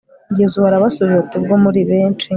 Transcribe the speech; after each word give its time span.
yozuwe 0.39 0.67
arabasubiza 0.67 1.19
ati 1.23 1.35
ubwo 1.39 1.55
muri 1.63 1.79
benshi 1.89 2.25